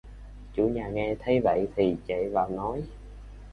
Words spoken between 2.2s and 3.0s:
vào nói